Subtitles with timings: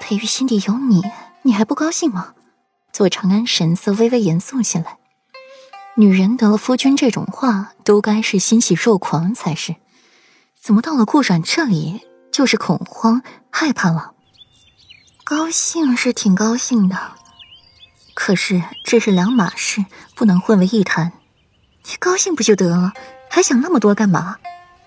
[0.00, 1.02] 裴玉心底有你，
[1.42, 2.34] 你还不高兴吗？
[2.92, 4.98] 左长安神色微微严肃起来。
[5.96, 9.76] 女人得了夫君这种话，都该是欣喜若狂才是，
[10.60, 14.12] 怎么到了顾阮这里就是恐慌害怕了？
[15.24, 17.12] 高兴是挺高兴的，
[18.14, 19.84] 可是这是两码事，
[20.14, 21.12] 不能混为一谈。
[21.84, 22.92] 你高兴不就得了，
[23.30, 24.36] 还想那么多干嘛？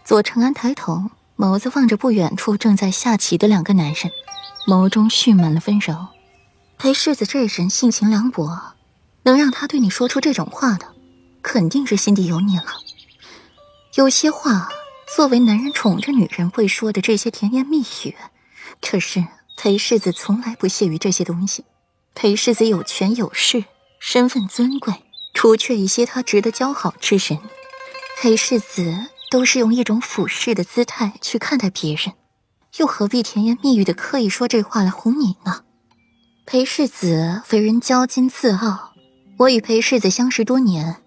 [0.06, 1.10] 左长安抬头，
[1.40, 4.12] 眸子望着不远处正在下棋的两个男人，
[4.68, 6.08] 眸中蓄满了温柔。
[6.78, 8.74] 裴世子这人性情凉薄，
[9.24, 10.88] 能让他对你说出这种话的。
[11.42, 12.66] 肯定是心底有你了。
[13.96, 14.68] 有些话，
[15.16, 18.18] 作为男人宠着女人会说的这些甜言蜜语，
[18.82, 19.26] 可是
[19.56, 21.64] 裴世子从来不屑于这些东西。
[22.16, 23.64] 裴世子有权有势，
[24.02, 24.94] 身份尊贵，
[25.34, 27.40] 除却一些他值得交好之人，
[28.22, 32.14] 裴世子都是用一种俯视的姿态去看待别人，
[32.78, 35.64] 又何必甜言蜜语的刻意说这话来哄你呢？
[36.46, 38.94] 裴世子为人骄矜自傲，
[39.38, 40.98] 我与裴世子相识多年。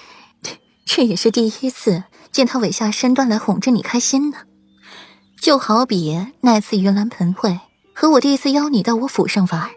[0.84, 4.38] 这也是第一次见他委下身段来哄着你开心呢，
[5.40, 7.58] 就好比那次云岚盆会
[7.94, 9.70] 和我第一次邀你到我府上玩，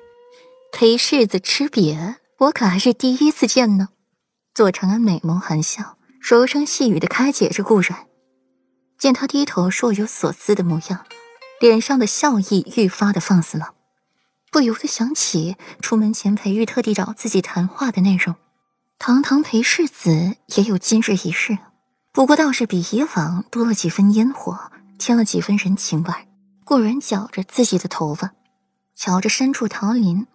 [0.74, 3.90] 裴世子吃瘪，我可还是第一次见呢。
[4.54, 8.08] 左长安美眸含笑，柔声细语的开解着顾软，
[8.98, 11.06] 见他低头若有所思的模样，
[11.60, 13.74] 脸上的笑意愈发的放肆了，
[14.50, 18.34] 不由得想起出门前裴玉特地找自己谈话的内容。
[18.98, 21.58] 堂堂裴世子也有今日一事，
[22.14, 26.14] 不过倒是比以往多了几分烟火，添了几分人情味。
[26.64, 28.32] 顾然绞着自己的头发，
[28.96, 30.26] 瞧着深处桃林，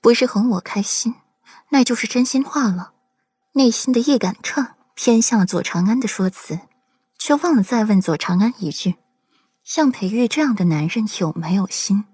[0.00, 1.16] 不是哄我开心，
[1.70, 2.92] 那就是真心话了。
[3.54, 4.64] 内心的一杆秤
[5.04, 6.60] 偏向了左长安的说辞，
[7.18, 8.94] 却忘了再问左长安一句：
[9.64, 12.04] 像裴玉这样的男人有没有心？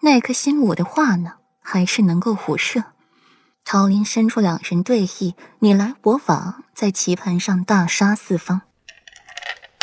[0.00, 2.82] 那颗心，我的话呢，还是能够虎射。
[3.64, 8.62] 桃林伸出两人对弈，你来我往，在棋盘上大杀四方。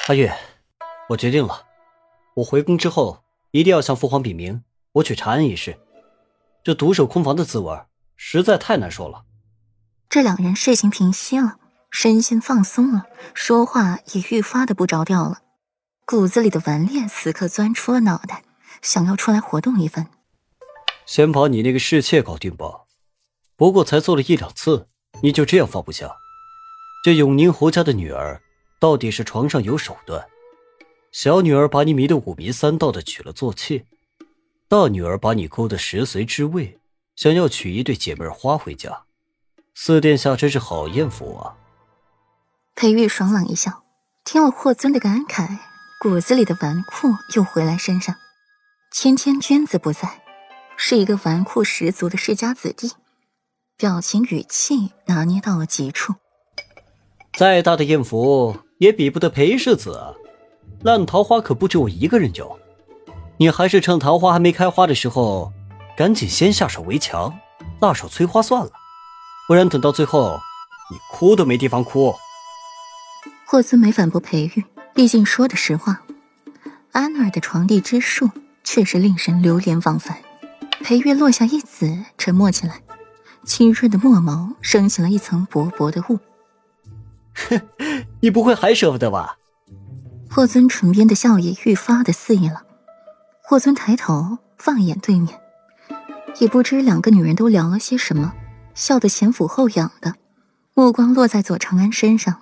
[0.09, 0.35] 阿月，
[1.07, 1.67] 我决定了，
[2.33, 5.79] 我回宫之后一定要向父皇禀明我娶长安一事。
[6.65, 7.83] 这独守空房的滋味
[8.17, 9.23] 实在太难受了。
[10.09, 11.55] 这两人事情平息了，
[11.91, 15.41] 身心放松了，说话也愈发的不着调了，
[16.05, 18.43] 骨子里的顽劣此刻钻出了脑袋，
[18.81, 20.07] 想要出来活动一番。
[21.05, 22.85] 先把你那个侍妾搞定吧。
[23.57, 24.87] 不过才做了一两次，
[25.21, 26.15] 你就这样放不下？
[27.03, 28.41] 这永宁侯家的女儿，
[28.79, 30.25] 到底是床上有手段。
[31.11, 33.85] 小女儿把你迷得五迷三道的娶了做妾，
[34.69, 36.79] 大女儿把你勾得食髓知味，
[37.17, 39.03] 想要娶一对姐妹花回家。
[39.75, 41.57] 四殿下真是好艳福啊！
[42.75, 43.83] 裴玉爽朗一笑，
[44.23, 45.59] 听了霍尊的感慨，
[45.99, 48.15] 骨子里的纨绔又回来身上。
[48.91, 50.21] 谦谦君子不在，
[50.75, 52.91] 是一个纨绔十足的世家子弟。
[53.77, 56.15] 表情语气拿捏到了极处。
[57.33, 60.15] 再大的艳福也比不得裴世子！
[60.81, 62.59] 烂桃花可不止我一个人有，
[63.37, 65.53] 你还是趁桃花还没开花的时候，
[65.95, 67.37] 赶紧先下手为强，
[67.79, 68.71] 辣手摧花算了，
[69.47, 70.39] 不然等到最后，
[70.89, 72.15] 你哭都没地方哭。
[73.51, 74.63] 霍尊没反驳裴玉，
[74.93, 76.03] 毕竟说的实话。
[76.93, 78.31] 安儿的床地之术
[78.63, 80.17] 确实令人流连忘返。
[80.81, 82.81] 裴玉落下一子，沉默起来。
[83.43, 86.17] 清润的墨眸升起了一层薄薄的雾。
[87.49, 87.59] 哼，
[88.21, 89.37] 你不会还舍不得吧？
[90.29, 92.63] 霍尊唇边的笑意愈发的肆意了。
[93.43, 95.37] 霍尊抬头放眼对面，
[96.39, 98.31] 也不知两个女人都聊了些什么，
[98.73, 100.15] 笑得前俯后仰的，
[100.73, 102.40] 目光落在左长安身上，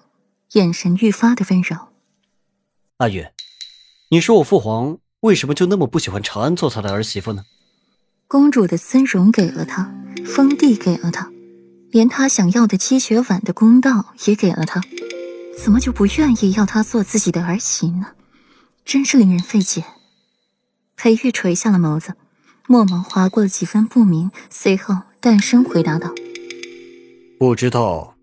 [0.54, 1.78] 眼神愈发的温柔。
[2.98, 3.34] 阿月，
[4.10, 7.44] 你说我父皇为什么就那么不喜欢长安做他的儿媳妇呢？
[8.28, 9.96] 公主的尊荣给了他。
[10.26, 11.32] 封地给了他，
[11.92, 14.82] 连他想要的积雪碗的公道也给了他，
[15.58, 18.08] 怎么就不愿意要他做自己的儿媳呢？
[18.84, 19.84] 真是令人费解。
[20.98, 22.16] 裴玉垂下了眸子，
[22.68, 26.14] 墨眸划过了几分不明，随后淡声回答道
[27.40, 28.16] ：“不知道。”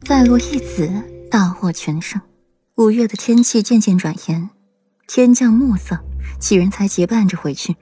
[0.00, 0.90] 再落一子，
[1.32, 2.20] 大获全胜。
[2.74, 4.50] 五月的天气渐渐转严，
[5.06, 5.98] 天降暮色，
[6.38, 7.74] 几人才结伴着回去。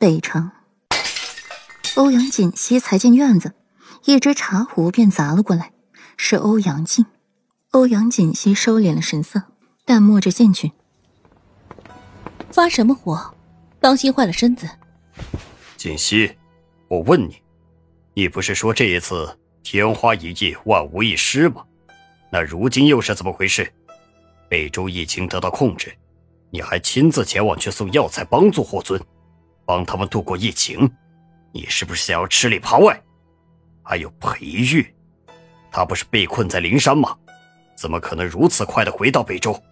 [0.00, 0.50] 北城。
[1.96, 3.52] 欧阳锦溪才进院子，
[4.06, 5.72] 一只茶壶便砸了过来，
[6.16, 7.04] 是欧阳靖。
[7.72, 9.42] 欧阳锦溪收敛了神色，
[9.84, 10.72] 淡漠着进去。
[12.50, 13.34] 发什么火？
[13.78, 14.66] 当心坏了身子。
[15.76, 16.34] 锦溪，
[16.88, 17.42] 我问你，
[18.14, 19.38] 你不是说这一次
[19.70, 21.62] 天花一役万无一失吗？
[22.32, 23.70] 那如今又是怎么回事？
[24.48, 25.94] 北周疫情得到控制，
[26.48, 28.98] 你还亲自前往去送药材帮助霍尊，
[29.66, 30.90] 帮他们度过疫情，
[31.52, 32.98] 你是不是想要吃里扒外？
[33.82, 34.94] 还有裴玉，
[35.70, 37.14] 他不是被困在灵山吗？
[37.76, 39.62] 怎么可能如此快的回到北周？